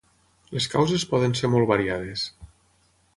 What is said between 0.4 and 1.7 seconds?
Les causes poden ser